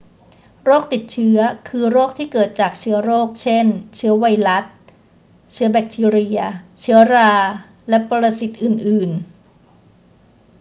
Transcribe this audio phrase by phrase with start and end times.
[0.63, 3.65] โรคติดเชื้อคือโรคที่เกิดจากเชื้อโรค เช่น
[3.95, 4.65] เชื้อไวรัส
[5.53, 6.39] เชื้อแบคทีเรีย
[6.81, 7.33] เชื้อรา
[7.89, 9.21] และปรสิตอื่น ๆ